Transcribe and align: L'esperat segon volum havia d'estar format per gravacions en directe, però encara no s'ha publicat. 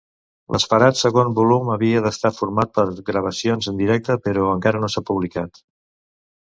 L'esperat 0.53 0.99
segon 1.01 1.29
volum 1.39 1.69
havia 1.73 2.01
d'estar 2.07 2.33
format 2.39 2.73
per 2.79 2.87
gravacions 3.11 3.71
en 3.75 3.79
directe, 3.85 4.19
però 4.27 4.51
encara 4.59 4.85
no 4.87 4.93
s'ha 4.97 5.07
publicat. 5.15 5.67